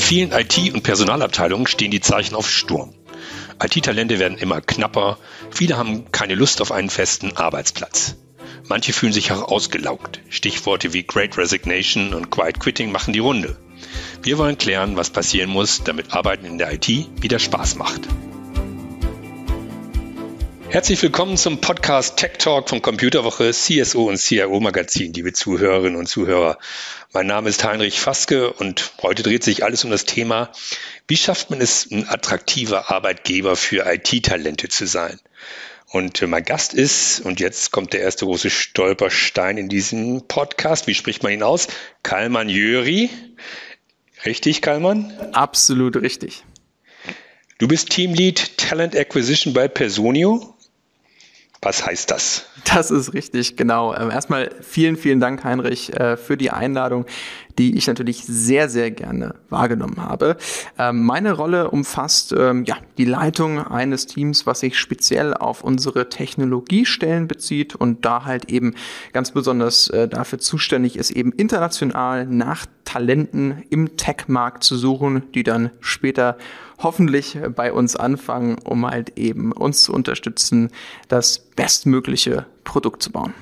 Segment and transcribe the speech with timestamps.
[0.00, 2.94] vielen IT- und Personalabteilungen stehen die Zeichen auf Sturm.
[3.62, 5.18] IT-Talente werden immer knapper,
[5.50, 8.16] viele haben keine Lust auf einen festen Arbeitsplatz.
[8.68, 10.20] Manche fühlen sich auch ausgelaugt.
[10.28, 13.56] Stichworte wie Great Resignation und Quiet Quitting machen die Runde.
[14.22, 16.88] Wir wollen klären, was passieren muss, damit Arbeiten in der IT
[17.20, 18.02] wieder Spaß macht.
[20.70, 26.06] Herzlich willkommen zum Podcast Tech Talk von Computerwoche, CSO und CIO Magazin, liebe Zuhörerinnen und
[26.06, 26.58] Zuhörer.
[27.12, 30.52] Mein Name ist Heinrich Faske und heute dreht sich alles um das Thema,
[31.08, 35.18] wie schafft man es, ein attraktiver Arbeitgeber für IT-Talente zu sein?
[35.88, 40.94] Und mein Gast ist, und jetzt kommt der erste große Stolperstein in diesem Podcast, wie
[40.94, 41.66] spricht man ihn aus?
[42.04, 43.10] Kalman Jöri.
[44.24, 45.12] Richtig, Kalman?
[45.32, 46.44] Absolut richtig.
[47.58, 50.54] Du bist Teamlead Talent Acquisition bei Personio.
[51.62, 52.46] Was heißt das?
[52.72, 53.94] Das ist richtig, genau.
[53.94, 57.04] Ähm, erstmal vielen, vielen Dank, Heinrich, äh, für die Einladung,
[57.60, 60.38] die ich natürlich sehr, sehr gerne wahrgenommen habe.
[60.78, 66.08] Ähm, meine Rolle umfasst ähm, ja, die Leitung eines Teams, was sich speziell auf unsere
[66.08, 68.74] Technologiestellen bezieht und da halt eben
[69.12, 75.42] ganz besonders äh, dafür zuständig ist, eben international nach Talenten im Tech-Markt zu suchen, die
[75.42, 76.38] dann später
[76.78, 80.70] hoffentlich bei uns anfangen, um halt eben uns zu unterstützen,
[81.08, 83.34] das bestmögliche Produkt zu bauen.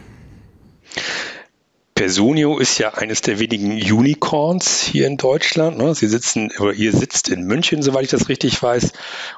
[1.99, 5.79] Personio ist ja eines der wenigen Unicorns hier in Deutschland.
[5.79, 5.97] Ne?
[5.97, 8.93] Sie sitzen oder ihr sitzt in München, soweit ich das richtig weiß,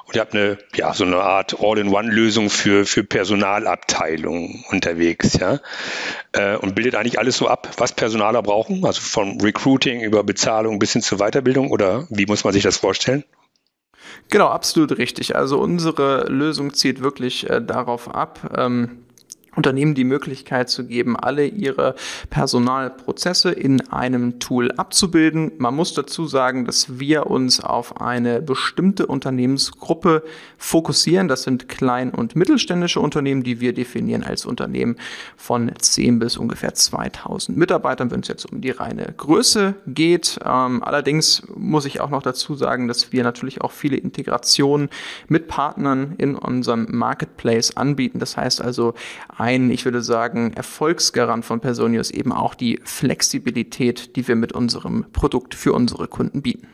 [0.05, 5.59] und ihr habt eine ja so eine Art All-in-One-Lösung für für Personalabteilungen unterwegs, ja,
[6.33, 10.77] äh, und bildet eigentlich alles so ab, was Personaler brauchen, also vom Recruiting über Bezahlung
[10.77, 13.23] bis hin zur Weiterbildung oder wie muss man sich das vorstellen?
[14.29, 15.35] Genau, absolut richtig.
[15.35, 18.99] Also unsere Lösung zielt wirklich äh, darauf ab, ähm,
[19.55, 21.95] Unternehmen die Möglichkeit zu geben, alle ihre
[22.29, 25.51] Personalprozesse in einem Tool abzubilden.
[25.57, 30.23] Man muss dazu sagen, dass wir uns auf eine bestimmte Unternehmensgruppe
[30.57, 31.27] fokussieren.
[31.27, 34.95] Das sind klein- und mittelständische Unternehmen, die wir definieren als Unternehmen
[35.35, 40.39] von 10 bis ungefähr 2000 Mitarbeitern, wenn es jetzt um die reine Größe geht.
[40.45, 44.89] Ähm, allerdings muss ich auch noch dazu sagen, dass wir natürlich auch viele Integrationen
[45.27, 48.19] mit Partnern in unserem Marketplace anbieten.
[48.19, 48.93] Das heißt also,
[49.41, 54.53] ein, ich würde sagen, Erfolgsgarant von Personio ist eben auch die Flexibilität, die wir mit
[54.53, 56.67] unserem Produkt für unsere Kunden bieten.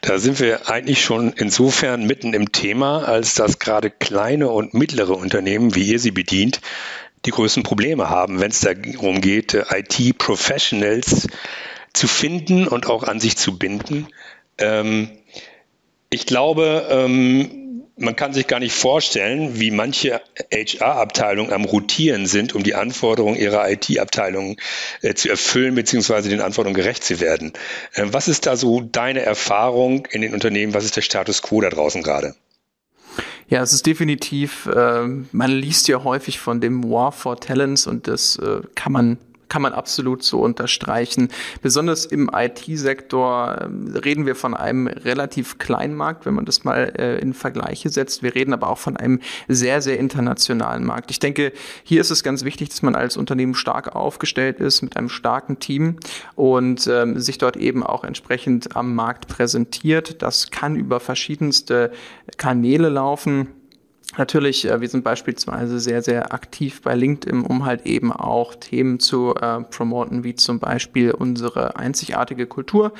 [0.00, 5.16] Da sind wir eigentlich schon insofern mitten im Thema, als dass gerade kleine und mittlere
[5.16, 6.60] Unternehmen, wie ihr sie bedient,
[7.26, 11.28] die größten Probleme haben, wenn es darum geht, IT-Professionals
[11.92, 14.06] zu finden und auch an sich zu binden.
[14.58, 15.10] Ähm,
[16.08, 17.65] ich glaube, ähm,
[17.96, 20.20] man kann sich gar nicht vorstellen, wie manche
[20.52, 24.56] HR-Abteilungen am Rotieren sind, um die Anforderungen ihrer IT-Abteilungen
[25.00, 26.28] äh, zu erfüllen bzw.
[26.28, 27.52] den Anforderungen gerecht zu werden.
[27.94, 30.74] Äh, was ist da so deine Erfahrung in den Unternehmen?
[30.74, 32.34] Was ist der Status quo da draußen gerade?
[33.48, 38.08] Ja, es ist definitiv, äh, man liest ja häufig von dem War for Talents und
[38.08, 39.18] das äh, kann man
[39.48, 41.28] kann man absolut so unterstreichen.
[41.62, 46.92] Besonders im IT-Sektor äh, reden wir von einem relativ kleinen Markt, wenn man das mal
[46.98, 48.22] äh, in Vergleiche setzt.
[48.22, 51.10] Wir reden aber auch von einem sehr, sehr internationalen Markt.
[51.10, 51.52] Ich denke,
[51.84, 55.58] hier ist es ganz wichtig, dass man als Unternehmen stark aufgestellt ist mit einem starken
[55.58, 55.96] Team
[56.34, 60.22] und ähm, sich dort eben auch entsprechend am Markt präsentiert.
[60.22, 61.92] Das kann über verschiedenste
[62.36, 63.48] Kanäle laufen.
[64.16, 68.98] Natürlich, äh, wir sind beispielsweise sehr, sehr aktiv bei LinkedIn, um halt eben auch Themen
[68.98, 72.92] zu äh, promoten, wie zum Beispiel unsere einzigartige Kultur.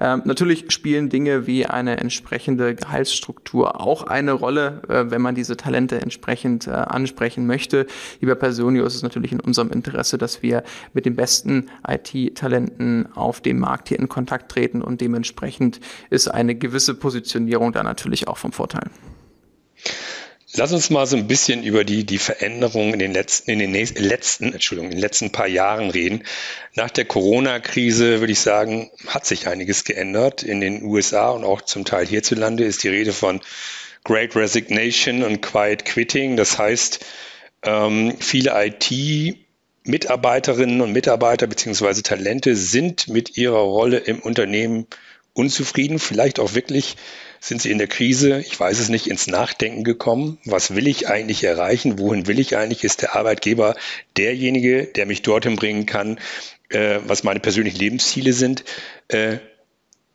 [0.00, 5.56] Ähm, natürlich spielen Dinge wie eine entsprechende Gehaltsstruktur auch eine Rolle, äh, wenn man diese
[5.56, 7.86] Talente entsprechend äh, ansprechen möchte.
[8.20, 10.62] Lieber Personio ist es natürlich in unserem Interesse, dass wir
[10.94, 16.54] mit den besten IT-Talenten auf dem Markt hier in Kontakt treten und dementsprechend ist eine
[16.54, 18.88] gewisse Positionierung da natürlich auch vom Vorteil.
[20.54, 23.72] Lass uns mal so ein bisschen über die, die Veränderungen in den letzten, in den
[23.72, 26.24] letzten, Entschuldigung, in den letzten paar Jahren reden.
[26.74, 30.42] Nach der Corona-Krise würde ich sagen, hat sich einiges geändert.
[30.42, 33.40] In den USA und auch zum Teil hierzulande ist die Rede von
[34.04, 36.36] Great Resignation und Quiet Quitting.
[36.36, 37.02] Das heißt,
[37.62, 44.86] ähm, viele IT-Mitarbeiterinnen und Mitarbeiter beziehungsweise Talente sind mit ihrer Rolle im Unternehmen
[45.32, 46.96] unzufrieden, vielleicht auch wirklich
[47.42, 50.38] sind Sie in der Krise, ich weiß es nicht, ins Nachdenken gekommen?
[50.44, 51.98] Was will ich eigentlich erreichen?
[51.98, 52.84] Wohin will ich eigentlich?
[52.84, 53.74] Ist der Arbeitgeber
[54.16, 56.20] derjenige, der mich dorthin bringen kann,
[56.68, 58.62] äh, was meine persönlichen Lebensziele sind?
[59.08, 59.38] Äh,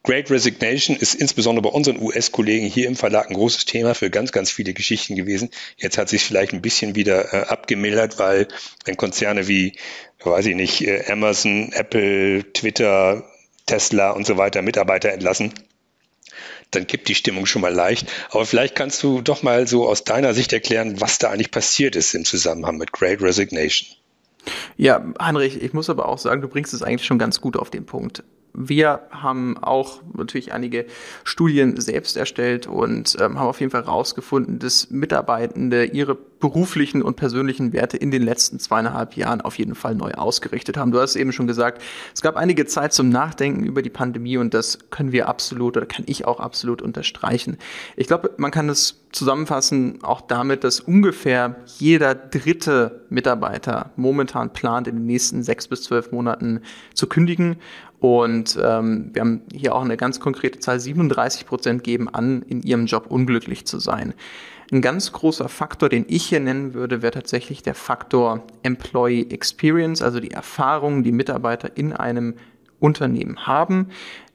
[0.03, 4.31] Great Resignation ist insbesondere bei unseren US-Kollegen hier im Verlag ein großes Thema für ganz,
[4.31, 5.49] ganz viele Geschichten gewesen.
[5.75, 8.47] Jetzt hat sich vielleicht ein bisschen wieder äh, abgemildert, weil
[8.85, 9.73] wenn Konzerne wie,
[10.23, 13.29] weiß ich nicht, äh, Amazon, Apple, Twitter,
[13.65, 15.53] Tesla und so weiter Mitarbeiter entlassen,
[16.71, 18.11] dann kippt die Stimmung schon mal leicht.
[18.29, 21.95] Aber vielleicht kannst du doch mal so aus deiner Sicht erklären, was da eigentlich passiert
[21.95, 23.89] ist im Zusammenhang mit Great Resignation.
[24.77, 27.69] Ja, Heinrich, ich muss aber auch sagen, du bringst es eigentlich schon ganz gut auf
[27.69, 28.23] den Punkt.
[28.59, 30.87] Wir haben auch natürlich einige
[31.23, 37.15] Studien selbst erstellt und ähm, haben auf jeden Fall herausgefunden, dass Mitarbeitende ihre beruflichen und
[37.15, 40.91] persönlichen Werte in den letzten zweieinhalb Jahren auf jeden Fall neu ausgerichtet haben.
[40.91, 41.83] Du hast eben schon gesagt,
[42.15, 45.85] es gab einige Zeit zum Nachdenken über die Pandemie und das können wir absolut oder
[45.85, 47.57] kann ich auch absolut unterstreichen.
[47.95, 54.87] Ich glaube, man kann es zusammenfassen auch damit, dass ungefähr jeder dritte Mitarbeiter momentan plant,
[54.87, 56.61] in den nächsten sechs bis zwölf Monaten
[56.93, 57.57] zu kündigen.
[57.99, 62.61] Und ähm, wir haben hier auch eine ganz konkrete Zahl, 37 Prozent geben an, in
[62.61, 64.13] ihrem Job unglücklich zu sein.
[64.71, 70.01] Ein ganz großer Faktor, den ich hier nennen würde, wäre tatsächlich der Faktor Employee Experience,
[70.01, 72.35] also die Erfahrungen, die Mitarbeiter in einem
[72.79, 73.87] Unternehmen haben.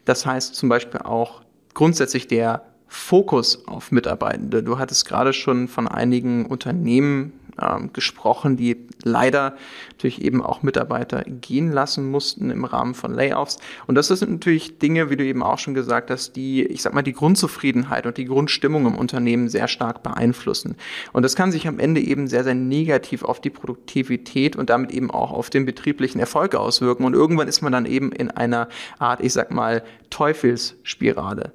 [0.04, 1.42] Das heißt zum Beispiel auch
[1.74, 4.62] grundsätzlich der Fokus auf Mitarbeitende.
[4.62, 9.56] Du hattest gerade schon von einigen Unternehmen ähm, gesprochen, die leider
[9.90, 13.58] natürlich eben auch Mitarbeiter gehen lassen mussten im Rahmen von Layoffs.
[13.86, 16.94] Und das sind natürlich Dinge, wie du eben auch schon gesagt hast, die, ich sag
[16.94, 20.76] mal, die Grundzufriedenheit und die Grundstimmung im Unternehmen sehr stark beeinflussen.
[21.12, 24.92] Und das kann sich am Ende eben sehr, sehr negativ auf die Produktivität und damit
[24.92, 27.04] eben auch auf den betrieblichen Erfolg auswirken.
[27.04, 28.68] Und irgendwann ist man dann eben in einer
[28.98, 31.52] Art, ich sag mal, Teufelsspirale.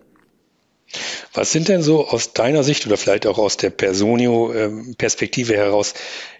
[1.33, 5.93] Was sind denn so aus deiner Sicht oder vielleicht auch aus der Personio-Perspektive heraus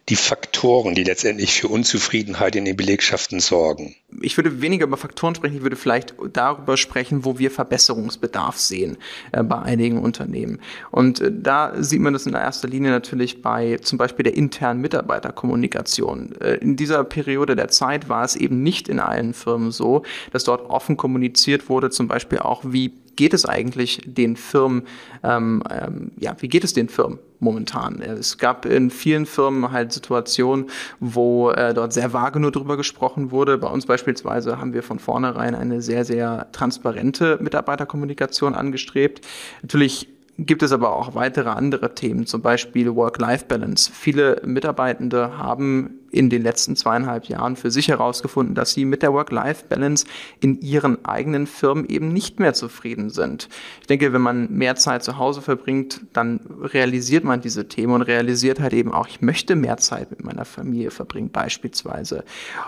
[0.09, 3.95] die Faktoren, die letztendlich für Unzufriedenheit in den Belegschaften sorgen?
[4.21, 8.97] Ich würde weniger über Faktoren sprechen, ich würde vielleicht darüber sprechen, wo wir Verbesserungsbedarf sehen
[9.33, 10.61] äh, bei einigen Unternehmen.
[10.91, 14.79] Und äh, da sieht man das in erster Linie natürlich bei zum Beispiel der internen
[14.79, 16.35] Mitarbeiterkommunikation.
[16.39, 20.45] Äh, in dieser Periode der Zeit war es eben nicht in allen Firmen so, dass
[20.45, 24.83] dort offen kommuniziert wurde, zum Beispiel auch, wie geht es eigentlich den Firmen,
[25.23, 28.01] ähm, ähm, ja, wie geht es den Firmen momentan?
[28.01, 30.69] Es gab in vielen Firmen halt Situationen,
[31.01, 33.57] wo äh, dort sehr vage nur drüber gesprochen wurde.
[33.57, 39.25] Bei uns beispielsweise haben wir von vornherein eine sehr, sehr transparente Mitarbeiterkommunikation angestrebt.
[39.61, 43.91] Natürlich gibt es aber auch weitere andere Themen, zum Beispiel Work-Life-Balance.
[43.93, 49.13] Viele Mitarbeitende haben in den letzten zweieinhalb Jahren für sich herausgefunden, dass sie mit der
[49.13, 50.05] Work-Life-Balance
[50.39, 53.49] in ihren eigenen Firmen eben nicht mehr zufrieden sind.
[53.81, 58.01] Ich denke, wenn man mehr Zeit zu Hause verbringt, dann realisiert man diese Themen und
[58.01, 62.23] realisiert halt eben auch, ich möchte mehr Zeit mit meiner Familie verbringen, beispielsweise.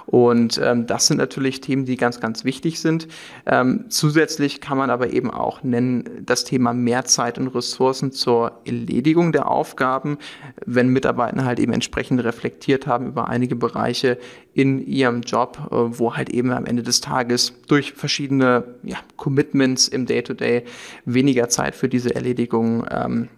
[0.06, 3.08] Und ähm, das sind natürlich Themen, die ganz, ganz wichtig sind.
[3.46, 8.60] Ähm, zusätzlich kann man aber eben auch nennen das Thema mehr Zeit und Ressourcen zur
[8.66, 10.18] Erledigung der Aufgaben,
[10.66, 14.18] wenn Mitarbeiter halt eben entsprechend reflektiert haben über einige Bereiche
[14.54, 19.88] in ihrem Job, äh, wo halt eben am Ende des Tages durch verschiedene ja, Commitments
[19.88, 20.64] im Day-to-Day -Day
[21.06, 23.30] weniger Zeit für diese Erledigung ähm,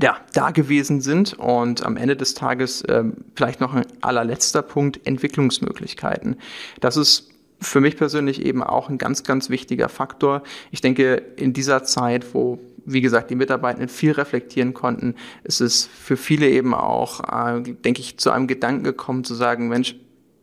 [0.00, 5.00] ja, da gewesen sind und am Ende des Tages äh, vielleicht noch ein allerletzter Punkt,
[5.06, 6.36] Entwicklungsmöglichkeiten.
[6.80, 7.30] Das ist
[7.60, 10.42] für mich persönlich eben auch ein ganz, ganz wichtiger Faktor.
[10.70, 15.14] Ich denke, in dieser Zeit, wo wie gesagt, die Mitarbeitenden viel reflektieren konnten,
[15.44, 19.68] ist es für viele eben auch, äh, denke ich, zu einem Gedanken gekommen, zu sagen,
[19.68, 19.96] Mensch,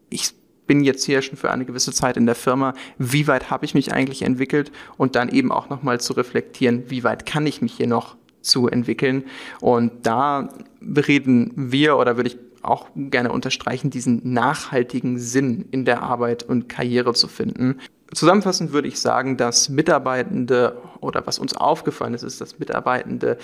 [0.10, 0.32] ich
[0.68, 3.74] bin jetzt hier schon für eine gewisse Zeit in der Firma, wie weit habe ich
[3.74, 7.74] mich eigentlich entwickelt und dann eben auch nochmal zu reflektieren, wie weit kann ich mich
[7.74, 9.24] hier noch zu entwickeln.
[9.62, 10.50] Und da
[10.82, 16.70] reden wir oder würde ich auch gerne unterstreichen, diesen nachhaltigen Sinn in der Arbeit und
[16.70, 17.80] Karriere zu finden.
[18.14, 23.38] Zusammenfassend würde ich sagen, dass Mitarbeitende oder was uns aufgefallen ist, ist, dass Mitarbeitende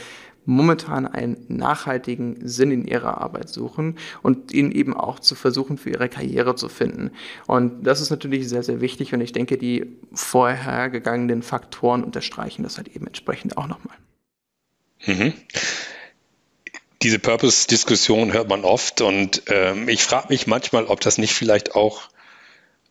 [0.46, 5.90] momentan einen nachhaltigen Sinn in ihrer Arbeit suchen und ihn eben auch zu versuchen, für
[5.90, 7.12] ihre Karriere zu finden.
[7.48, 12.78] Und das ist natürlich sehr, sehr wichtig und ich denke, die vorhergegangenen Faktoren unterstreichen das
[12.78, 13.98] halt eben entsprechend auch nochmal.
[15.06, 15.34] Mhm.
[17.02, 21.76] Diese Purpose-Diskussion hört man oft und ähm, ich frage mich manchmal, ob das nicht vielleicht
[21.76, 22.04] auch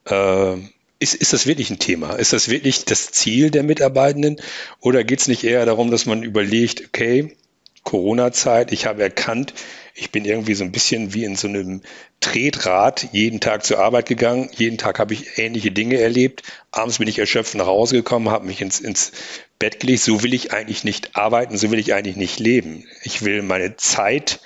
[0.04, 0.56] äh,
[1.04, 2.14] ist, ist das wirklich ein Thema?
[2.14, 4.40] Ist das wirklich das Ziel der Mitarbeitenden?
[4.80, 7.36] Oder geht es nicht eher darum, dass man überlegt, okay,
[7.84, 9.52] Corona-Zeit, ich habe erkannt,
[9.94, 11.82] ich bin irgendwie so ein bisschen wie in so einem
[12.20, 14.48] Tretrad jeden Tag zur Arbeit gegangen.
[14.56, 16.42] Jeden Tag habe ich ähnliche Dinge erlebt.
[16.72, 19.12] Abends bin ich erschöpft nach Hause gekommen, habe mich ins, ins
[19.58, 20.00] Bett gelegt.
[20.00, 22.86] So will ich eigentlich nicht arbeiten, so will ich eigentlich nicht leben.
[23.02, 24.40] Ich will meine Zeit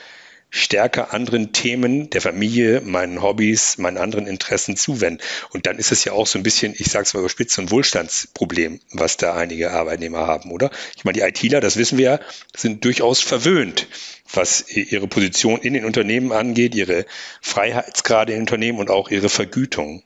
[0.51, 5.23] stärker anderen Themen der Familie, meinen Hobbys, meinen anderen Interessen zuwenden.
[5.51, 7.63] Und dann ist es ja auch so ein bisschen, ich sage es mal überspitzt, so
[7.63, 10.71] ein Wohlstandsproblem, was da einige Arbeitnehmer haben, oder?
[10.97, 12.21] Ich meine, die ITler, das wissen wir ja,
[12.57, 13.89] sind durchaus verwöhnt,
[14.33, 17.05] was ihre Position in den Unternehmen angeht, ihre
[17.43, 20.03] Freiheitsgrade in Unternehmen und auch ihre Vergütung.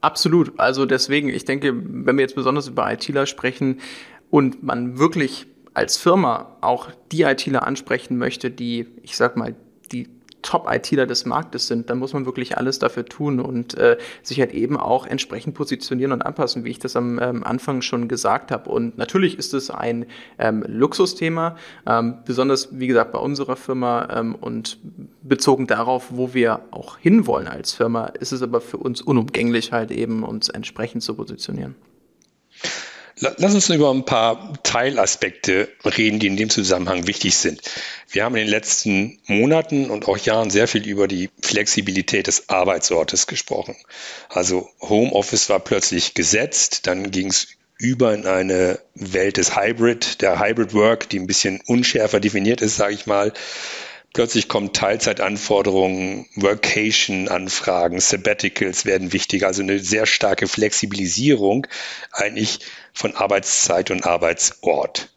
[0.00, 0.58] Absolut.
[0.58, 3.80] Also deswegen, ich denke, wenn wir jetzt besonders über ITler sprechen
[4.30, 9.54] und man wirklich als Firma auch die ITler ansprechen möchte, die, ich sag mal,
[9.92, 10.08] die
[10.40, 14.52] Top-ITler des Marktes sind, dann muss man wirklich alles dafür tun und äh, sich halt
[14.52, 18.70] eben auch entsprechend positionieren und anpassen, wie ich das am ähm, Anfang schon gesagt habe.
[18.70, 20.06] Und natürlich ist es ein
[20.38, 21.56] ähm, Luxusthema,
[21.86, 24.78] ähm, besonders wie gesagt bei unserer Firma ähm, und
[25.22, 29.90] bezogen darauf, wo wir auch hinwollen als Firma, ist es aber für uns unumgänglich halt
[29.90, 31.74] eben uns entsprechend zu positionieren.
[33.18, 37.62] Lass uns über ein paar Teilaspekte reden, die in dem Zusammenhang wichtig sind.
[38.10, 42.50] Wir haben in den letzten Monaten und auch Jahren sehr viel über die Flexibilität des
[42.50, 43.74] Arbeitsortes gesprochen.
[44.28, 50.38] Also Homeoffice war plötzlich gesetzt, dann ging es über in eine Welt des Hybrid, der
[50.38, 53.32] Hybrid Work, die ein bisschen unschärfer definiert ist, sage ich mal.
[54.12, 61.66] Plötzlich kommen Teilzeitanforderungen, Workation-Anfragen, Sabbaticals werden wichtiger, also eine sehr starke Flexibilisierung
[62.12, 62.60] eigentlich
[62.94, 65.10] von Arbeitszeit und Arbeitsort.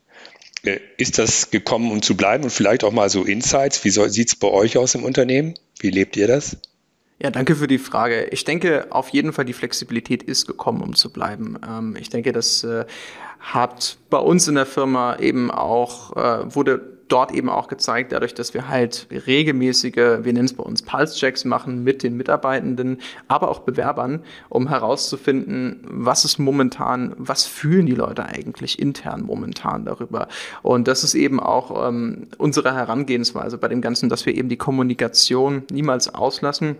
[0.63, 3.83] Äh, ist das gekommen, um zu bleiben und vielleicht auch mal so Insights?
[3.85, 5.53] Wie sieht es bei euch aus im Unternehmen?
[5.79, 6.57] Wie lebt ihr das?
[7.21, 8.25] Ja, danke für die Frage.
[8.25, 11.57] Ich denke, auf jeden Fall die Flexibilität ist gekommen, um zu bleiben.
[11.67, 12.85] Ähm, ich denke, das äh,
[13.39, 18.33] hat bei uns in der Firma eben auch, äh, wurde dort eben auch gezeigt, dadurch,
[18.33, 23.49] dass wir halt regelmäßige, wir nennen es bei uns Pulse-Checks machen mit den Mitarbeitenden, aber
[23.49, 30.27] auch Bewerbern, um herauszufinden, was ist momentan, was fühlen die Leute eigentlich intern momentan darüber.
[30.61, 34.57] Und das ist eben auch ähm, unsere Herangehensweise bei dem Ganzen, dass wir eben die
[34.57, 36.77] Kommunikation niemals auslassen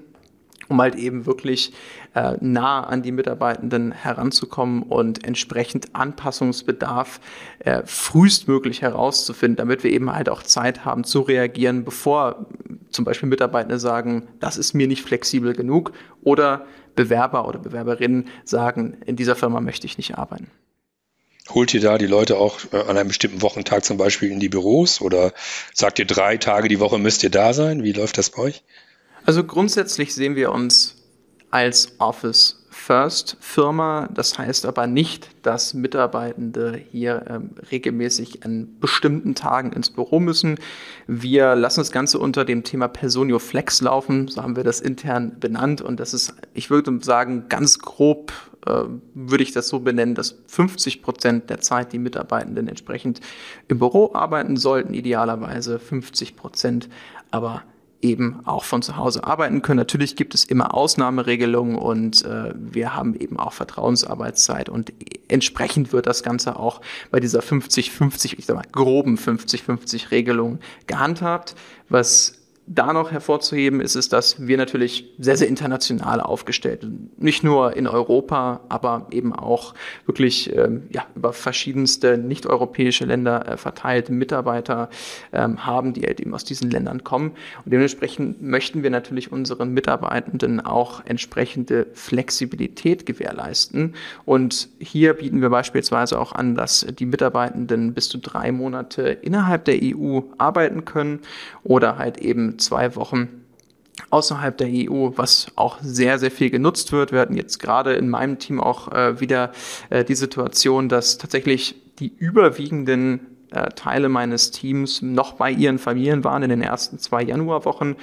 [0.68, 1.74] um halt eben wirklich
[2.16, 7.20] äh, nah an die Mitarbeitenden heranzukommen und entsprechend Anpassungsbedarf
[7.60, 12.46] äh, frühestmöglich herauszufinden, damit wir eben halt auch Zeit haben zu reagieren, bevor
[12.92, 18.98] zum Beispiel Mitarbeitende sagen, das ist mir nicht flexibel genug oder Bewerber oder Bewerberinnen sagen,
[19.06, 20.52] in dieser Firma möchte ich nicht arbeiten.
[21.50, 24.50] Holt ihr da die Leute auch äh, an einem bestimmten Wochentag zum Beispiel in die
[24.50, 25.34] Büros oder
[25.74, 27.84] sagt ihr drei Tage die Woche müsst ihr da sein?
[27.84, 28.64] Wie läuft das bei euch?
[29.30, 30.96] Also grundsätzlich sehen wir uns
[31.52, 34.10] als Office First Firma.
[34.12, 40.58] Das heißt aber nicht, dass Mitarbeitende hier ähm, regelmäßig an bestimmten Tagen ins Büro müssen.
[41.06, 44.30] Wir lassen das Ganze unter dem Thema Personio Flex laufen.
[44.30, 45.84] So haben wir das intern benannt.
[45.84, 48.34] Und das ist, ich würde sagen, ganz grob
[48.66, 53.22] äh, würde ich das so benennen, dass 50 Prozent der Zeit die Mitarbeitenden entsprechend
[53.68, 56.90] im Büro arbeiten sollten, idealerweise 50 Prozent
[57.30, 57.62] aber
[58.02, 59.78] eben auch von zu Hause arbeiten können.
[59.78, 64.94] Natürlich gibt es immer Ausnahmeregelungen und äh, wir haben eben auch Vertrauensarbeitszeit und
[65.28, 71.56] entsprechend wird das Ganze auch bei dieser 50-50, ich sag mal groben 50-50 Regelung gehandhabt.
[71.90, 72.39] Was
[72.72, 77.20] da noch hervorzuheben ist es, dass wir natürlich sehr, sehr international aufgestellt sind.
[77.20, 79.74] Nicht nur in Europa, aber eben auch
[80.06, 84.90] wirklich ähm, ja, über verschiedenste nicht-europäische Länder äh, verteilte Mitarbeiter
[85.34, 87.32] ähm, haben, die halt eben aus diesen Ländern kommen.
[87.66, 93.96] Und dementsprechend möchten wir natürlich unseren Mitarbeitenden auch entsprechende Flexibilität gewährleisten.
[94.26, 99.66] Und hier bieten wir beispielsweise auch an, dass die Mitarbeitenden bis zu drei Monate innerhalb
[99.66, 101.22] der EU arbeiten können
[101.64, 103.46] oder halt eben zwei Wochen
[104.10, 107.12] außerhalb der EU, was auch sehr, sehr viel genutzt wird.
[107.12, 109.52] Wir hatten jetzt gerade in meinem Team auch äh, wieder
[109.90, 116.24] äh, die Situation, dass tatsächlich die überwiegenden äh, Teile meines Teams noch bei ihren Familien
[116.24, 117.96] waren in den ersten zwei Januarwochen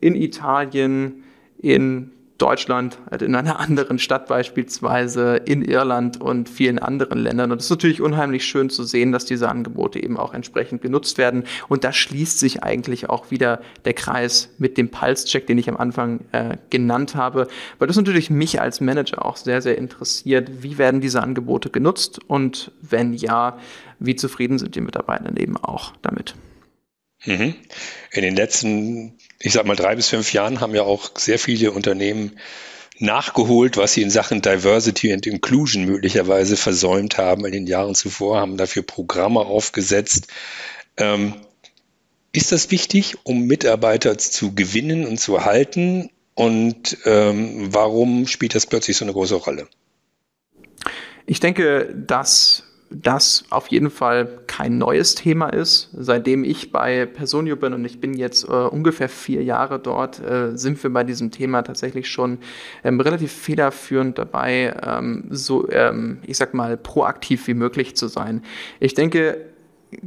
[0.00, 1.24] in Italien,
[1.58, 7.52] in Deutschland, halt in einer anderen Stadt beispielsweise, in Irland und vielen anderen Ländern.
[7.52, 11.18] Und es ist natürlich unheimlich schön zu sehen, dass diese Angebote eben auch entsprechend genutzt
[11.18, 11.44] werden.
[11.68, 15.76] Und da schließt sich eigentlich auch wieder der Kreis mit dem Pulse-Check, den ich am
[15.76, 20.62] Anfang äh, genannt habe, weil das natürlich mich als Manager auch sehr, sehr interessiert.
[20.62, 22.20] Wie werden diese Angebote genutzt?
[22.26, 23.58] Und wenn ja,
[23.98, 26.34] wie zufrieden sind die Mitarbeitenden eben auch damit?
[27.24, 27.54] Mhm.
[28.12, 29.14] In den letzten,
[29.46, 32.36] ich sag mal, drei bis fünf Jahren haben ja auch sehr viele Unternehmen
[32.98, 38.40] nachgeholt, was sie in Sachen Diversity and Inclusion möglicherweise versäumt haben in den Jahren zuvor,
[38.40, 40.26] haben dafür Programme aufgesetzt.
[40.96, 41.34] Ähm,
[42.32, 46.10] ist das wichtig, um Mitarbeiter zu gewinnen und zu halten?
[46.34, 49.68] Und ähm, warum spielt das plötzlich so eine große Rolle?
[51.24, 55.90] Ich denke, dass das auf jeden Fall kein neues Thema ist.
[55.92, 60.56] Seitdem ich bei Personio bin und ich bin jetzt äh, ungefähr vier Jahre dort, äh,
[60.56, 62.38] sind wir bei diesem Thema tatsächlich schon
[62.84, 68.42] ähm, relativ federführend dabei, ähm, so, ähm, ich sag mal, proaktiv wie möglich zu sein.
[68.78, 69.46] Ich denke,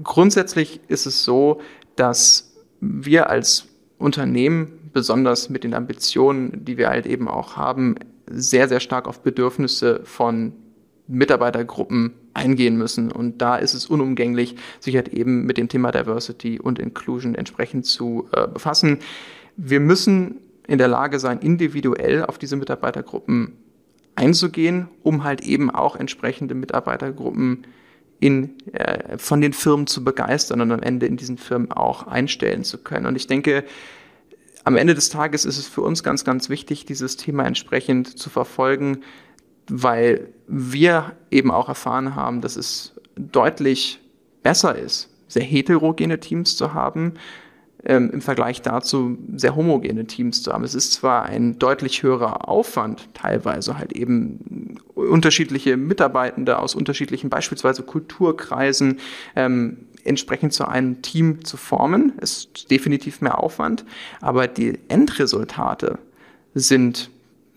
[0.03, 1.62] grundsätzlich ist es so,
[1.95, 3.67] dass wir als
[3.98, 7.95] Unternehmen, besonders mit den Ambitionen, die wir halt eben auch haben,
[8.27, 10.53] sehr, sehr stark auf Bedürfnisse von
[11.07, 13.12] Mitarbeitergruppen eingehen müssen.
[13.12, 17.86] Und da ist es unumgänglich, sich halt eben mit dem Thema Diversity und Inclusion entsprechend
[17.86, 19.00] zu äh, befassen.
[19.57, 23.53] Wir müssen in der Lage sein, individuell auf diese Mitarbeitergruppen
[24.15, 27.65] einzugehen, um halt eben auch entsprechende Mitarbeitergruppen
[28.19, 32.63] in, äh, von den Firmen zu begeistern und am Ende in diesen Firmen auch einstellen
[32.63, 33.05] zu können.
[33.05, 33.63] Und ich denke,
[34.65, 38.29] am Ende des Tages ist es für uns ganz, ganz wichtig, dieses Thema entsprechend zu
[38.29, 39.03] verfolgen,
[39.69, 43.99] weil wir eben auch erfahren haben, dass es deutlich
[44.43, 47.13] besser ist, sehr heterogene Teams zu haben,
[47.85, 50.63] ähm, im Vergleich dazu sehr homogene Teams zu haben.
[50.63, 57.83] Es ist zwar ein deutlich höherer Aufwand, teilweise halt eben unterschiedliche Mitarbeitende aus unterschiedlichen, beispielsweise
[57.83, 58.99] Kulturkreisen,
[59.35, 63.85] ähm, entsprechend zu einem Team zu formen, ist definitiv mehr Aufwand,
[64.21, 65.99] aber die Endresultate
[66.53, 67.09] sind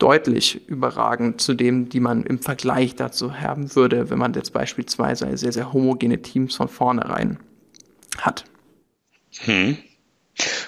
[0.02, 5.36] deutlich überragend zu dem, die man im Vergleich dazu haben würde, wenn man jetzt beispielsweise
[5.36, 7.38] sehr, sehr homogene Teams von vornherein
[8.18, 8.44] hat.
[9.44, 9.78] Hm.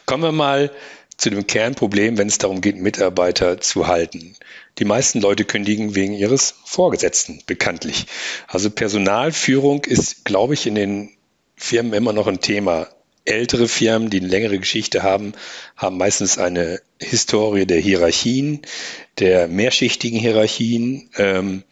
[0.06, 0.70] Kommen wir mal
[1.16, 4.36] zu dem Kernproblem, wenn es darum geht, Mitarbeiter zu halten.
[4.78, 8.06] Die meisten Leute kündigen wegen ihres Vorgesetzten, bekanntlich.
[8.46, 11.10] Also Personalführung ist, glaube ich, in den
[11.56, 12.88] Firmen immer noch ein Thema.
[13.24, 15.32] Ältere Firmen, die eine längere Geschichte haben,
[15.76, 18.62] haben meistens eine Historie der Hierarchien,
[19.18, 21.08] der mehrschichtigen Hierarchien.
[21.16, 21.64] Ähm,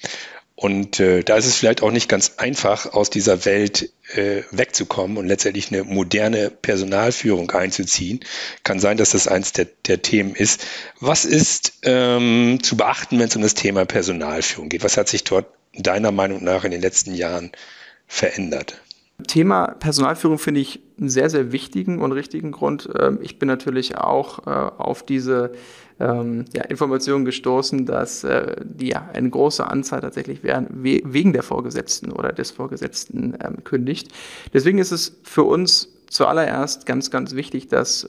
[0.55, 5.17] und äh, da ist es vielleicht auch nicht ganz einfach, aus dieser Welt äh, wegzukommen
[5.17, 8.21] und letztendlich eine moderne Personalführung einzuziehen.
[8.63, 10.65] Kann sein, dass das eins der, der Themen ist.
[11.01, 14.85] Was ist ähm, zu beachten, wenn es um das Thema Personalführung geht?
[14.85, 17.51] Was hat sich dort deiner Meinung nach in den letzten Jahren
[18.07, 18.81] verändert?
[19.27, 22.89] Thema Personalführung finde ich einen sehr, sehr wichtigen und richtigen Grund.
[22.99, 25.53] Ähm, ich bin natürlich auch äh, auf diese
[26.01, 32.13] ähm, ja, Informationen gestoßen, dass äh, die ja, eine große Anzahl tatsächlich wegen der Vorgesetzten
[32.13, 34.09] oder des Vorgesetzten ähm, kündigt.
[34.55, 38.07] Deswegen ist es für uns zuallererst ganz, ganz wichtig, dass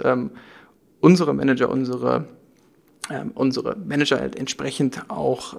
[0.99, 2.27] unsere Manager, unsere,
[3.33, 5.55] unsere Manager entsprechend auch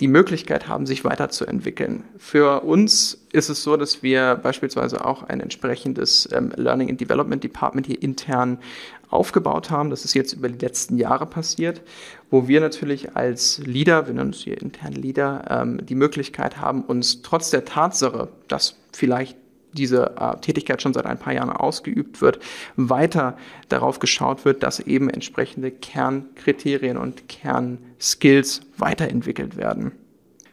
[0.00, 2.04] die Möglichkeit haben, sich weiterzuentwickeln.
[2.18, 7.42] Für uns ist es so, dass wir beispielsweise auch ein entsprechendes ähm, Learning and Development
[7.42, 8.58] Department hier intern
[9.08, 9.90] aufgebaut haben.
[9.90, 11.80] Das ist jetzt über die letzten Jahre passiert,
[12.30, 16.82] wo wir natürlich als Leader, wir nennen uns hier intern Leader, ähm, die Möglichkeit haben,
[16.82, 19.36] uns trotz der Tatsache, dass vielleicht
[19.76, 22.40] diese äh, Tätigkeit schon seit ein paar Jahren ausgeübt wird,
[22.76, 23.36] weiter
[23.68, 29.92] darauf geschaut wird, dass eben entsprechende Kernkriterien und Kernskills weiterentwickelt werden.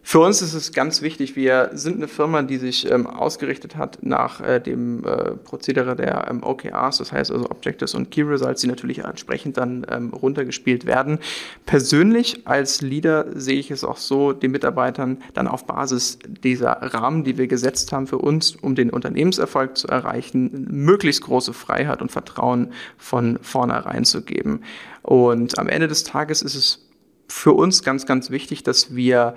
[0.06, 4.00] Für uns ist es ganz wichtig, wir sind eine Firma, die sich ähm, ausgerichtet hat
[4.02, 8.60] nach äh, dem äh, Prozedere der ähm, OKRs, das heißt also Objectives und Key Results,
[8.60, 11.20] die natürlich entsprechend dann ähm, runtergespielt werden.
[11.66, 17.24] Persönlich als Leader sehe ich es auch so, den Mitarbeitern dann auf Basis dieser Rahmen,
[17.24, 22.12] die wir gesetzt haben für uns, um den Unternehmenserfolg zu erreichen, möglichst große Freiheit und
[22.12, 24.62] Vertrauen von vornherein zu geben.
[25.02, 26.90] Und am Ende des Tages ist es
[27.30, 29.36] für uns ganz, ganz wichtig, dass wir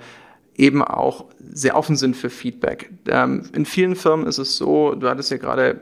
[0.57, 2.89] eben auch sehr offen sind für Feedback.
[3.07, 5.79] Ähm, in vielen Firmen ist es so, du hattest ja gerade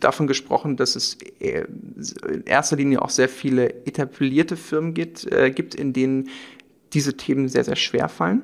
[0.00, 5.74] davon gesprochen, dass es in erster Linie auch sehr viele etablierte Firmen gibt, äh, gibt
[5.74, 6.30] in denen
[6.94, 8.42] diese Themen sehr, sehr schwer fallen.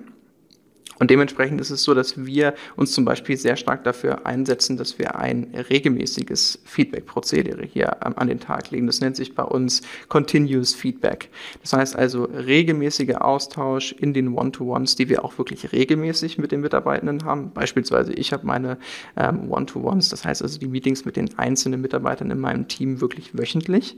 [1.00, 4.98] Und dementsprechend ist es so, dass wir uns zum Beispiel sehr stark dafür einsetzen, dass
[4.98, 8.86] wir ein regelmäßiges Feedback-Prozedere hier an den Tag legen.
[8.86, 11.30] Das nennt sich bei uns Continuous Feedback.
[11.62, 16.60] Das heißt also regelmäßiger Austausch in den One-to-Ones, die wir auch wirklich regelmäßig mit den
[16.60, 17.50] Mitarbeitenden haben.
[17.52, 18.76] Beispielsweise ich habe meine
[19.16, 23.38] ähm, One-to-Ones, das heißt also die Meetings mit den einzelnen Mitarbeitern in meinem Team wirklich
[23.38, 23.96] wöchentlich.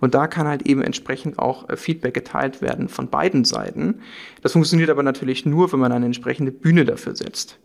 [0.00, 3.96] Und da kann halt eben entsprechend auch äh, Feedback geteilt werden von beiden Seiten.
[4.42, 6.06] Das funktioniert aber natürlich nur, wenn man eine
[6.44, 7.58] entsprechende Bühne dafür setzt.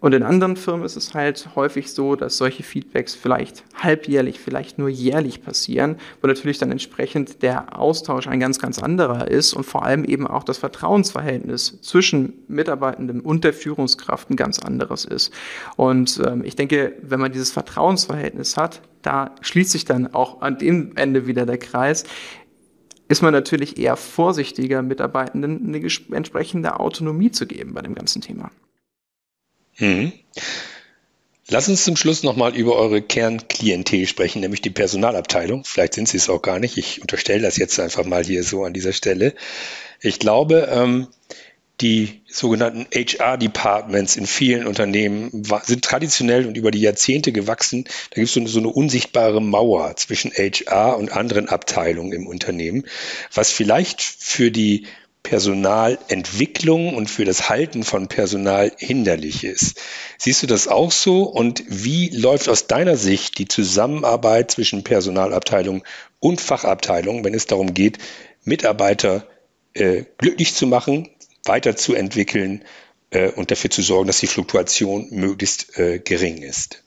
[0.00, 4.78] Und in anderen Firmen ist es halt häufig so, dass solche Feedbacks vielleicht halbjährlich, vielleicht
[4.78, 9.64] nur jährlich passieren, wo natürlich dann entsprechend der Austausch ein ganz, ganz anderer ist und
[9.64, 15.32] vor allem eben auch das Vertrauensverhältnis zwischen Mitarbeitenden und der Führungskraft ein ganz anderes ist.
[15.76, 20.58] Und ähm, ich denke, wenn man dieses Vertrauensverhältnis hat, da schließt sich dann auch an
[20.58, 22.04] dem Ende wieder der Kreis
[23.14, 25.78] ist man natürlich eher vorsichtiger, Mitarbeitenden eine
[26.16, 28.50] entsprechende Autonomie zu geben bei dem ganzen Thema.
[29.78, 30.12] Mhm.
[31.46, 35.62] Lass uns zum Schluss nochmal über eure Kernklientel sprechen, nämlich die Personalabteilung.
[35.64, 36.76] Vielleicht sind sie es auch gar nicht.
[36.76, 39.34] Ich unterstelle das jetzt einfach mal hier so an dieser Stelle.
[40.00, 41.06] Ich glaube, ähm,
[41.80, 47.84] die sogenannten HR-Departments in vielen Unternehmen sind traditionell und über die Jahrzehnte gewachsen.
[48.10, 52.84] Da gibt es so, so eine unsichtbare Mauer zwischen HR und anderen Abteilungen im Unternehmen,
[53.32, 54.86] was vielleicht für die
[55.24, 59.80] Personalentwicklung und für das Halten von Personal hinderlich ist.
[60.18, 61.22] Siehst du das auch so?
[61.22, 65.82] Und wie läuft aus deiner Sicht die Zusammenarbeit zwischen Personalabteilung
[66.20, 67.98] und Fachabteilung, wenn es darum geht,
[68.44, 69.26] Mitarbeiter
[69.72, 71.08] äh, glücklich zu machen,
[71.44, 72.64] weiterzuentwickeln
[73.10, 76.82] äh, und dafür zu sorgen, dass die Fluktuation möglichst äh, gering ist?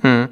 [0.00, 0.28] Hm.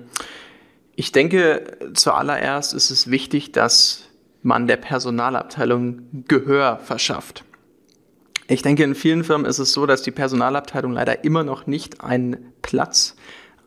[0.94, 4.04] Ich denke, zuallererst ist es wichtig, dass
[4.42, 7.44] man der Personalabteilung Gehör verschafft.
[8.48, 12.02] Ich denke, in vielen Firmen ist es so, dass die Personalabteilung leider immer noch nicht
[12.02, 13.16] einen Platz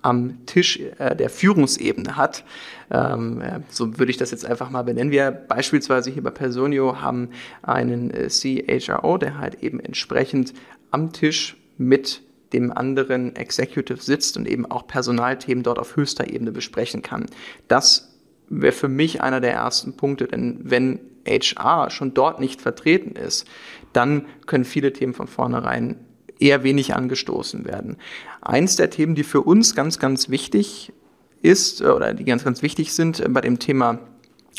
[0.06, 2.44] am Tisch äh, der Führungsebene hat.
[2.91, 5.12] Ähm, so würde ich das jetzt einfach mal benennen.
[5.12, 7.30] Wir beispielsweise hier bei Personio haben
[7.63, 10.54] einen äh, CHRO, der halt eben entsprechend
[10.91, 12.22] am Tisch mit
[12.54, 17.26] dem anderen Executive sitzt und eben auch Personalthemen dort auf höchster Ebene besprechen kann.
[17.68, 18.15] Das
[18.48, 23.48] wäre für mich einer der ersten Punkte, denn wenn HR schon dort nicht vertreten ist,
[23.94, 26.05] dann können viele Themen von vornherein
[26.39, 27.98] eher wenig angestoßen werden.
[28.41, 30.93] Eins der Themen, die für uns ganz, ganz wichtig
[31.41, 34.00] ist oder die ganz, ganz wichtig sind bei dem Thema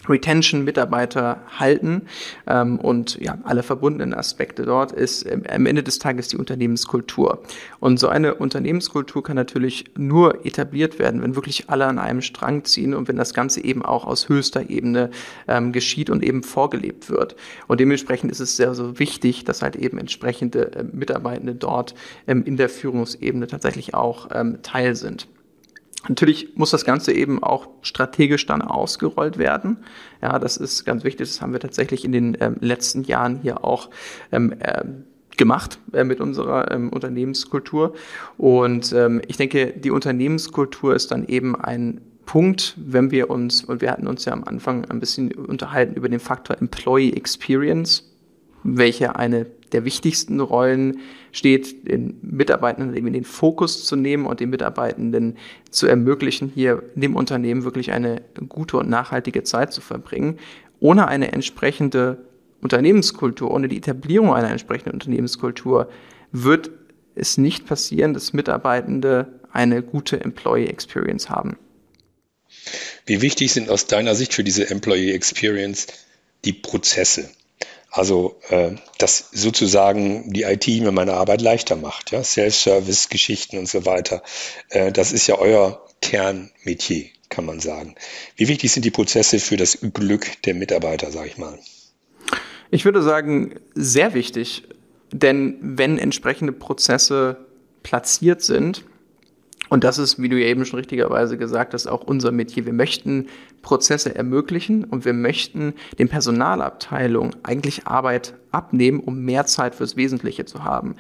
[0.09, 2.03] Retention, Mitarbeiter halten
[2.47, 7.43] ähm, und ja, alle verbundenen Aspekte dort ist ähm, am Ende des Tages die Unternehmenskultur.
[7.81, 12.65] Und so eine Unternehmenskultur kann natürlich nur etabliert werden, wenn wirklich alle an einem Strang
[12.65, 15.11] ziehen und wenn das Ganze eben auch aus höchster Ebene
[15.49, 17.37] ähm, geschieht und eben vorgelebt wird.
[17.67, 21.95] Und dementsprechend ist es sehr so wichtig, dass halt eben entsprechende äh, Mitarbeitende dort
[22.27, 25.27] ähm, in der Führungsebene tatsächlich auch ähm, Teil sind.
[26.09, 29.79] Natürlich muss das Ganze eben auch strategisch dann ausgerollt werden.
[30.23, 31.29] Ja, das ist ganz wichtig.
[31.29, 33.91] Das haben wir tatsächlich in den ähm, letzten Jahren hier auch
[34.31, 34.85] ähm, äh,
[35.37, 37.95] gemacht äh, mit unserer ähm, Unternehmenskultur.
[38.39, 43.81] Und ähm, ich denke, die Unternehmenskultur ist dann eben ein Punkt, wenn wir uns, und
[43.81, 48.16] wir hatten uns ja am Anfang ein bisschen unterhalten über den Faktor Employee Experience,
[48.67, 51.01] welche eine der wichtigsten Rollen
[51.33, 55.37] steht, den Mitarbeitenden eben in den Fokus zu nehmen und den Mitarbeitenden
[55.71, 60.39] zu ermöglichen, hier in dem Unternehmen wirklich eine gute und nachhaltige Zeit zu verbringen.
[60.81, 62.19] Ohne eine entsprechende
[62.63, 65.89] Unternehmenskultur, ohne die Etablierung einer entsprechenden Unternehmenskultur
[66.33, 66.71] wird
[67.15, 71.57] es nicht passieren, dass Mitarbeitende eine gute Employee Experience haben.
[73.07, 75.87] Wie wichtig sind aus deiner Sicht für diese Employee Experience
[76.45, 77.31] die Prozesse?
[77.97, 83.69] Also äh, das sozusagen die IT mir meine Arbeit leichter macht, ja, Self-Service, Geschichten und
[83.69, 84.23] so weiter.
[84.69, 87.95] Äh, das ist ja euer Kernmetier, kann man sagen.
[88.37, 91.59] Wie wichtig sind die Prozesse für das Glück der Mitarbeiter, sage ich mal?
[92.71, 94.65] Ich würde sagen, sehr wichtig.
[95.11, 97.47] Denn wenn entsprechende Prozesse
[97.83, 98.85] platziert sind,
[99.69, 102.67] und das ist, wie du eben schon richtigerweise gesagt hast, auch unser Metier.
[102.67, 103.27] Wir möchten
[103.63, 110.45] Prozesse ermöglichen und wir möchten den Personalabteilung eigentlich Arbeit abnehmen, um mehr Zeit fürs Wesentliche
[110.45, 110.95] zu haben.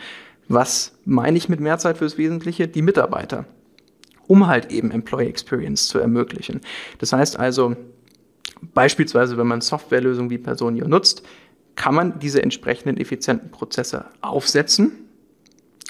[0.49, 2.69] Was meine ich mit mehr Zeit fürs Wesentliche?
[2.69, 3.47] Die Mitarbeiter.
[4.27, 6.61] Um halt eben Employee Experience zu ermöglichen.
[6.99, 7.77] Das heißt also,
[8.75, 11.23] beispielsweise, wenn man Softwarelösungen wie Personio nutzt,
[11.77, 15.06] kann man diese entsprechenden effizienten Prozesse aufsetzen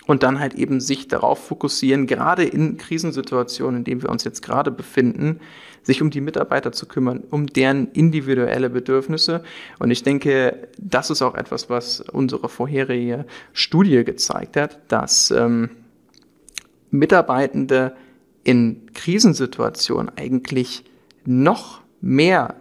[0.06, 4.42] und dann halt eben sich darauf fokussieren, gerade in Krisensituationen, in denen wir uns jetzt
[4.42, 5.40] gerade befinden,
[5.82, 9.42] sich um die Mitarbeiter zu kümmern, um deren individuelle Bedürfnisse.
[9.78, 15.70] Und ich denke, das ist auch etwas, was unsere vorherige Studie gezeigt hat, dass ähm,
[16.90, 17.94] Mitarbeitende
[18.42, 20.84] in Krisensituationen eigentlich
[21.24, 22.54] noch mehr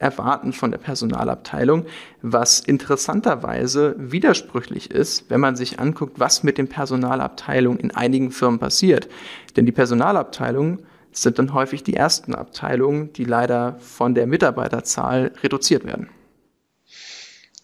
[0.00, 1.86] erwarten von der Personalabteilung,
[2.22, 8.58] was interessanterweise widersprüchlich ist, wenn man sich anguckt, was mit den Personalabteilungen in einigen Firmen
[8.58, 9.08] passiert.
[9.56, 10.82] Denn die Personalabteilungen
[11.12, 16.08] sind dann häufig die ersten Abteilungen, die leider von der Mitarbeiterzahl reduziert werden.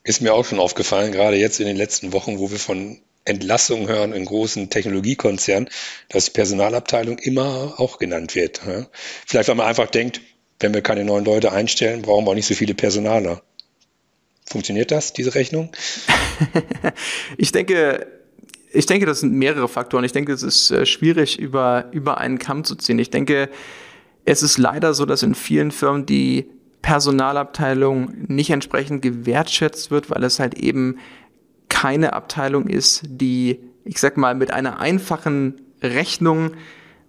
[0.05, 3.89] Ist mir auch schon aufgefallen, gerade jetzt in den letzten Wochen, wo wir von Entlassungen
[3.89, 5.69] hören in großen Technologiekonzernen,
[6.11, 8.61] dass die Personalabteilung immer auch genannt wird.
[9.27, 10.21] Vielleicht, weil man einfach denkt,
[10.61, 13.43] wenn wir keine neuen Leute einstellen, brauchen wir auch nicht so viele Personaler.
[14.47, 15.71] Funktioniert das, diese Rechnung?
[17.37, 18.07] ich denke,
[18.73, 20.05] ich denke, das sind mehrere Faktoren.
[20.05, 22.99] Ich denke, es ist äh, schwierig, über, über einen Kamm zu ziehen.
[22.99, 23.49] Ich denke,
[24.25, 26.47] es ist leider so, dass in vielen Firmen die
[26.83, 30.99] Personalabteilung nicht entsprechend gewertschätzt wird, weil es halt eben
[31.69, 36.53] keine Abteilung ist, die, ich sag mal, mit einer einfachen Rechnung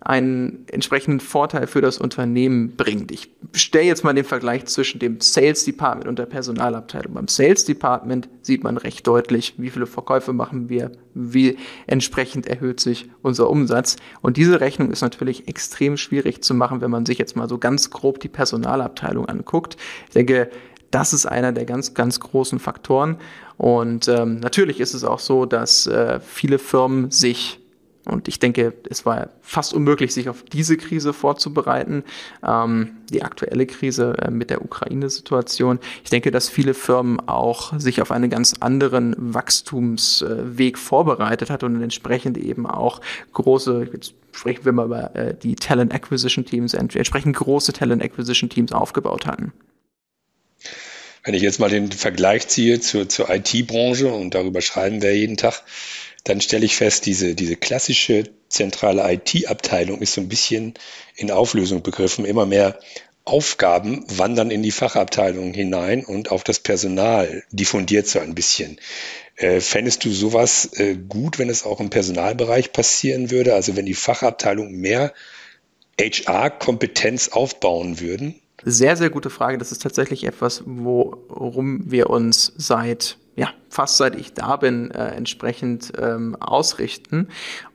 [0.08, 3.12] einen entsprechenden Vorteil für das Unternehmen bringt.
[3.12, 7.14] Ich stelle jetzt mal den Vergleich zwischen dem Sales Department und der Personalabteilung.
[7.14, 12.80] Beim Sales Department sieht man recht deutlich, wie viele Verkäufe machen wir, wie entsprechend erhöht
[12.80, 13.98] sich unser Umsatz.
[14.22, 17.58] Und diese Rechnung ist natürlich extrem schwierig zu machen, wenn man sich jetzt mal so
[17.58, 19.76] ganz grob die Personalabteilung anguckt.
[20.08, 20.50] Ich denke,
[20.90, 23.18] das ist einer der ganz, ganz großen Faktoren.
[23.58, 27.60] Und ähm, natürlich ist es auch so, dass äh, viele Firmen sich
[28.08, 32.04] und ich denke, es war fast unmöglich, sich auf diese Krise vorzubereiten,
[32.46, 35.80] ähm, die aktuelle Krise äh, mit der Ukraine-Situation.
[36.04, 41.82] Ich denke, dass viele Firmen auch sich auf einen ganz anderen Wachstumsweg vorbereitet hat und
[41.82, 43.02] entsprechend eben auch
[43.34, 48.50] große, jetzt sprechen wir mal über äh, die Talent Acquisition Teams, entsprechend große Talent Acquisition
[48.50, 49.52] Teams aufgebaut hatten.
[51.24, 55.36] Wenn ich jetzt mal den Vergleich ziehe zur, zur IT-Branche und darüber schreiben wir jeden
[55.36, 55.62] Tag,
[56.28, 60.74] dann stelle ich fest, diese, diese klassische zentrale IT-Abteilung ist so ein bisschen
[61.16, 62.26] in Auflösung begriffen.
[62.26, 62.80] Immer mehr
[63.24, 68.80] Aufgaben wandern in die Fachabteilung hinein und auch das Personal diffundiert so ein bisschen.
[69.38, 73.54] Äh, fändest du sowas äh, gut, wenn es auch im Personalbereich passieren würde?
[73.54, 75.14] Also wenn die Fachabteilung mehr
[76.00, 78.36] HR-Kompetenz aufbauen würden?
[78.70, 79.58] Sehr, sehr gute Frage.
[79.58, 85.10] Das ist tatsächlich etwas, worum wir uns seit ja, fast seit ich da bin, äh,
[85.12, 87.30] entsprechend ähm, ausrichten.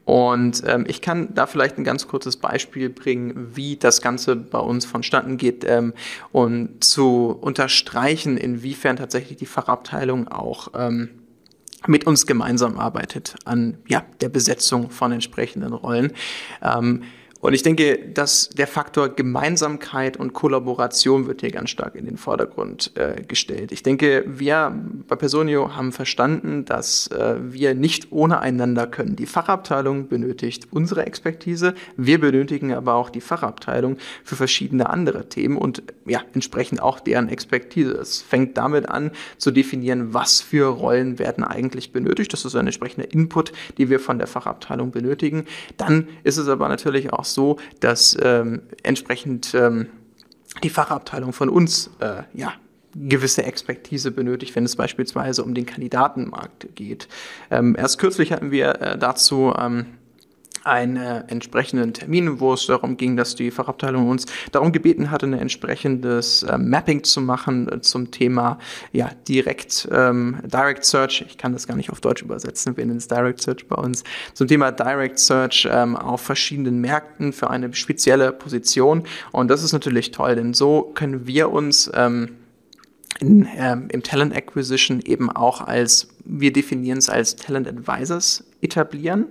[0.04, 4.58] Und ähm, ich kann da vielleicht ein ganz kurzes Beispiel bringen, wie das Ganze bei
[4.58, 5.94] uns vonstatten geht ähm,
[6.30, 11.08] und zu unterstreichen, inwiefern tatsächlich die Fachabteilung auch ähm,
[11.86, 16.12] mit uns gemeinsam arbeitet an ja, der Besetzung von entsprechenden Rollen.
[16.60, 17.04] Ähm,
[17.42, 22.16] und ich denke, dass der Faktor Gemeinsamkeit und Kollaboration wird hier ganz stark in den
[22.16, 23.72] Vordergrund äh, gestellt.
[23.72, 24.72] Ich denke, wir
[25.08, 29.16] bei Personio haben verstanden, dass äh, wir nicht ohne einander können.
[29.16, 35.56] Die Fachabteilung benötigt unsere Expertise, wir benötigen aber auch die Fachabteilung für verschiedene andere Themen
[35.56, 37.90] und ja, entsprechend auch deren Expertise.
[37.90, 42.32] Es fängt damit an zu definieren, was für Rollen werden eigentlich benötigt.
[42.32, 45.46] Das ist ein entsprechender Input, die wir von der Fachabteilung benötigen.
[45.76, 49.86] Dann ist es aber natürlich auch so, dass ähm, entsprechend ähm,
[50.62, 52.54] die Fachabteilung von uns äh, ja,
[52.94, 57.08] gewisse Expertise benötigt, wenn es beispielsweise um den Kandidatenmarkt geht.
[57.50, 59.86] Ähm, erst kürzlich hatten wir äh, dazu ähm,
[60.64, 65.32] einen entsprechenden Termin, wo es darum ging, dass die Fachabteilung uns darum gebeten hatte, ein
[65.32, 68.58] entsprechendes äh, Mapping zu machen äh, zum Thema
[68.92, 71.24] ja, Direct, ähm, Direct Search.
[71.26, 74.04] Ich kann das gar nicht auf Deutsch übersetzen, wir nennen es Direct Search bei uns.
[74.34, 79.04] Zum Thema Direct Search ähm, auf verschiedenen Märkten für eine spezielle Position.
[79.32, 82.36] Und das ist natürlich toll, denn so können wir uns ähm,
[83.20, 89.26] in, ähm, im Talent Acquisition eben auch als, wir definieren es als Talent Advisors etablieren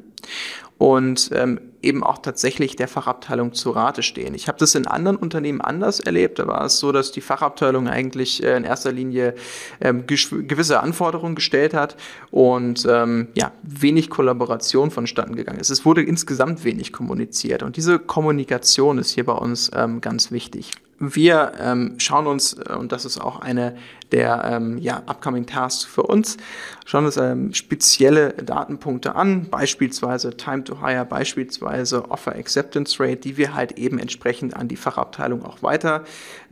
[0.81, 4.33] und ähm, eben auch tatsächlich der Fachabteilung zu Rate stehen.
[4.33, 6.39] Ich habe das in anderen Unternehmen anders erlebt.
[6.39, 9.35] Da war es so, dass die Fachabteilung eigentlich äh, in erster Linie
[9.79, 11.97] ähm, gewisse Anforderungen gestellt hat
[12.31, 15.69] und ähm, ja, wenig Kollaboration vonstatten gegangen ist.
[15.69, 20.71] Es wurde insgesamt wenig kommuniziert und diese Kommunikation ist hier bei uns ähm, ganz wichtig.
[21.01, 23.75] Wir ähm, schauen uns, äh, und das ist auch eine
[24.11, 26.37] der ähm, ja, upcoming Tasks für uns,
[26.85, 33.37] schauen uns ähm, spezielle Datenpunkte an, beispielsweise Time to Hire, beispielsweise Offer Acceptance Rate, die
[33.37, 36.03] wir halt eben entsprechend an die Fachabteilung auch weiter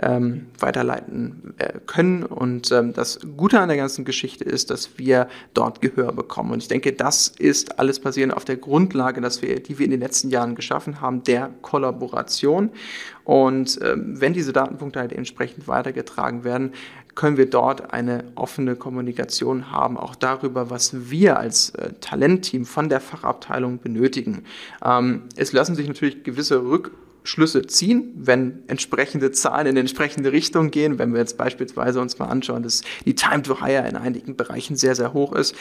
[0.02, 2.24] ähm, weiterleiten äh, können.
[2.24, 6.52] Und ähm, das Gute an der ganzen Geschichte ist, dass wir dort Gehör bekommen.
[6.52, 9.92] Und ich denke, das ist alles basierend auf der Grundlage, dass wir, die wir in
[9.92, 12.72] den letzten Jahren geschaffen haben, der Kollaboration.
[13.30, 16.74] Und ähm, wenn diese Datenpunkte halt entsprechend weitergetragen werden,
[17.14, 22.90] können wir dort eine offene Kommunikation haben, auch darüber, was wir als äh, Talentteam von
[22.90, 24.46] der Fachabteilung benötigen.
[24.84, 26.64] Ähm, es lassen sich natürlich gewisse
[27.20, 31.00] Rückschlüsse ziehen, wenn entsprechende Zahlen in entsprechende Richtung gehen.
[31.00, 34.76] Wenn wir jetzt beispielsweise uns mal anschauen, dass die Time to Hire in einigen Bereichen
[34.76, 35.56] sehr, sehr hoch ist,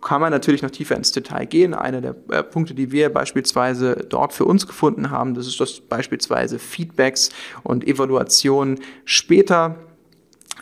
[0.00, 1.74] kann man natürlich noch tiefer ins Detail gehen.
[1.74, 5.80] Einer der äh, Punkte, die wir beispielsweise dort für uns gefunden haben, das ist das
[5.80, 7.30] beispielsweise Feedbacks
[7.62, 9.76] und Evaluationen später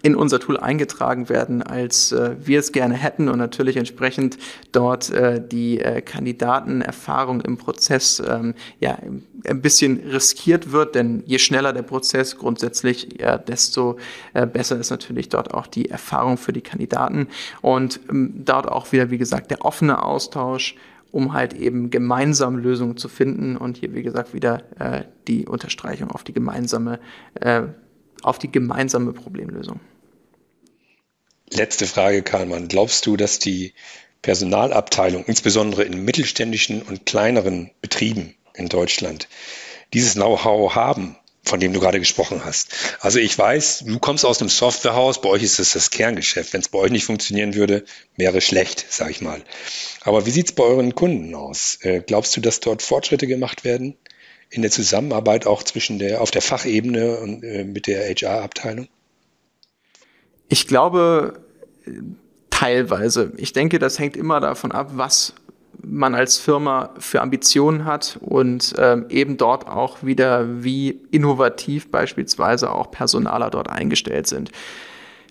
[0.03, 4.38] in unser Tool eingetragen werden, als äh, wir es gerne hätten und natürlich entsprechend
[4.72, 8.98] dort äh, die äh, Kandidatenerfahrung im Prozess ähm, ja
[9.46, 13.98] ein bisschen riskiert wird, denn je schneller der Prozess grundsätzlich, ja, desto
[14.33, 17.29] äh, besser ist natürlich dort auch die Erfahrung für die Kandidaten
[17.61, 20.76] und ähm, dort auch wieder, wie gesagt, der offene Austausch
[21.12, 26.12] um halt eben gemeinsam Lösungen zu finden und hier, wie gesagt, wieder äh, die Unterstreichung
[26.12, 27.00] auf die gemeinsame
[27.35, 27.62] äh,
[28.22, 29.80] auf die gemeinsame Problemlösung.
[31.52, 32.68] Letzte Frage, Karlmann.
[32.68, 33.74] Glaubst du, dass die
[34.22, 39.28] Personalabteilung, insbesondere in mittelständischen und kleineren Betrieben in Deutschland,
[39.92, 42.72] dieses Know-how haben, von dem du gerade gesprochen hast?
[43.00, 46.52] Also ich weiß, du kommst aus einem Softwarehaus, bei euch ist das das Kerngeschäft.
[46.52, 47.85] Wenn es bei euch nicht funktionieren würde,
[48.16, 49.42] wäre schlecht, sag ich mal.
[50.02, 51.78] Aber wie sieht es bei euren Kunden aus?
[51.80, 53.96] Äh, glaubst du, dass dort Fortschritte gemacht werden
[54.50, 58.88] in der Zusammenarbeit auch zwischen der auf der Fachebene und äh, mit der HR-Abteilung?
[60.48, 61.40] Ich glaube,
[62.50, 63.32] teilweise.
[63.36, 65.34] Ich denke, das hängt immer davon ab, was
[65.82, 72.70] man als Firma für Ambitionen hat und ähm, eben dort auch wieder, wie innovativ beispielsweise
[72.70, 74.50] auch Personaler dort eingestellt sind.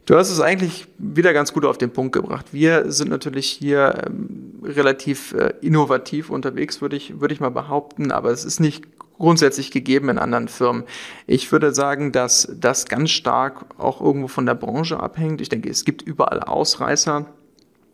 [0.05, 2.47] Du hast es eigentlich wieder ganz gut auf den Punkt gebracht.
[2.51, 8.12] Wir sind natürlich hier ähm, relativ äh, innovativ unterwegs, würde ich, würde ich mal behaupten,
[8.12, 10.84] aber es ist nicht grundsätzlich gegeben in anderen Firmen.
[11.27, 15.41] Ich würde sagen, dass das ganz stark auch irgendwo von der Branche abhängt.
[15.41, 17.25] Ich denke, es gibt überall Ausreißer.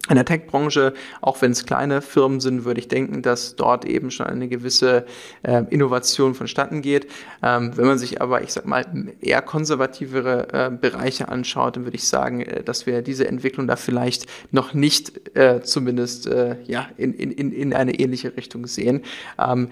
[0.07, 4.11] In der Tech-Branche, auch wenn es kleine Firmen sind, würde ich denken, dass dort eben
[4.11, 5.07] schon eine gewisse
[5.41, 7.07] äh, Innovation vonstatten geht.
[7.41, 8.85] Ähm, wenn man sich aber, ich sag mal,
[9.19, 13.77] eher konservativere äh, Bereiche anschaut, dann würde ich sagen, äh, dass wir diese Entwicklung da
[13.77, 19.01] vielleicht noch nicht äh, zumindest äh, ja, in, in, in eine ähnliche Richtung sehen.
[19.39, 19.69] Ähm,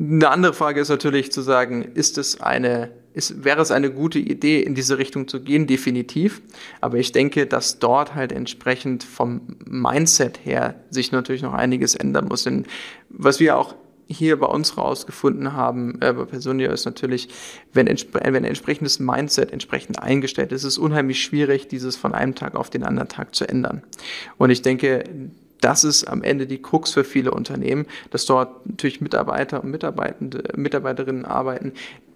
[0.00, 4.20] eine andere Frage ist natürlich zu sagen, ist es eine, ist, wäre es eine gute
[4.20, 5.66] Idee, in diese Richtung zu gehen?
[5.66, 6.40] Definitiv.
[6.80, 12.26] Aber ich denke, dass dort halt entsprechend vom Mindset her sich natürlich noch einiges ändern
[12.28, 12.44] muss.
[12.44, 12.66] Denn
[13.08, 13.74] was wir auch
[14.06, 17.28] hier bei uns rausgefunden haben, äh, bei Personia, ist natürlich,
[17.72, 22.34] wenn, wenn ein entsprechendes Mindset entsprechend eingestellt ist, ist es unheimlich schwierig, dieses von einem
[22.34, 23.82] Tag auf den anderen Tag zu ändern.
[24.38, 25.04] Und ich denke,
[25.60, 30.42] das ist am Ende die Krux für viele Unternehmen, dass dort natürlich Mitarbeiter und Mitarbeitende,
[30.56, 31.72] Mitarbeiterinnen arbeiten,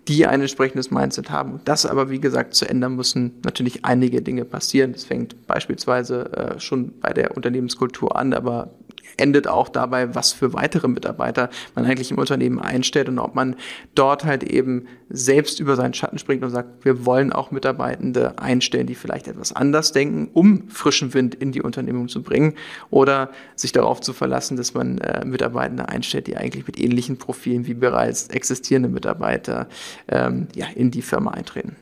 [0.09, 1.61] die ein entsprechendes Mindset haben.
[1.65, 4.93] Das aber, wie gesagt, zu ändern müssen natürlich einige Dinge passieren.
[4.93, 8.71] Das fängt beispielsweise äh, schon bei der Unternehmenskultur an, aber
[9.17, 13.57] endet auch dabei, was für weitere Mitarbeiter man eigentlich im Unternehmen einstellt und ob man
[13.95, 18.87] dort halt eben selbst über seinen Schatten springt und sagt, wir wollen auch Mitarbeitende einstellen,
[18.87, 22.55] die vielleicht etwas anders denken, um frischen Wind in die Unternehmung zu bringen
[22.91, 27.67] oder sich darauf zu verlassen, dass man äh, Mitarbeitende einstellt, die eigentlich mit ähnlichen Profilen
[27.67, 29.69] wie bereits existierende Mitarbeiter
[30.09, 31.77] ähm, ja, in die Firma eintreten.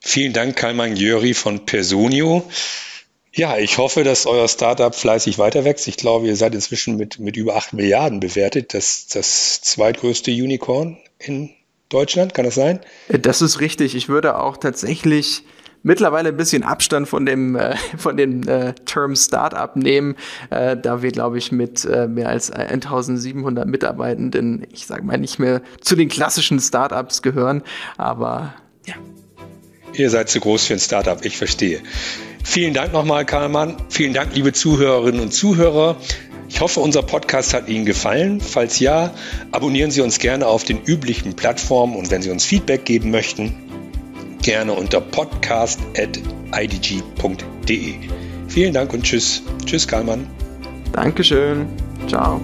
[0.00, 2.48] Vielen Dank, Kalman Jöri von Personio.
[3.38, 5.86] Ja, ich hoffe, dass euer Startup fleißig weiter wächst.
[5.86, 8.74] Ich glaube, ihr seid inzwischen mit, mit über 8 Milliarden bewertet.
[8.74, 11.50] Das, das zweitgrößte Unicorn in
[11.88, 12.80] Deutschland, kann das sein?
[13.08, 13.94] Das ist richtig.
[13.94, 15.44] Ich würde auch tatsächlich
[15.84, 20.16] mittlerweile ein bisschen Abstand von dem, äh, von dem äh, Term Startup nehmen,
[20.50, 25.38] äh, da wir, glaube ich, mit äh, mehr als 1700 Mitarbeitenden, ich sage mal, nicht
[25.38, 27.62] mehr zu den klassischen Startups gehören.
[27.98, 28.94] Aber ja.
[29.92, 31.80] Ihr seid zu groß für ein Startup, ich verstehe.
[32.44, 33.76] Vielen Dank nochmal, Karlmann.
[33.88, 35.96] Vielen Dank, liebe Zuhörerinnen und Zuhörer.
[36.48, 38.40] Ich hoffe, unser Podcast hat Ihnen gefallen.
[38.40, 39.12] Falls ja,
[39.52, 43.54] abonnieren Sie uns gerne auf den üblichen Plattformen und wenn Sie uns Feedback geben möchten,
[44.42, 47.94] gerne unter podcast.idg.de.
[48.48, 49.42] Vielen Dank und tschüss.
[49.66, 50.26] Tschüss, Karlmann.
[50.92, 51.66] Dankeschön.
[52.08, 52.40] Ciao.